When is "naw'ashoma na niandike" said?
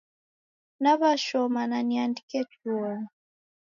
0.81-2.39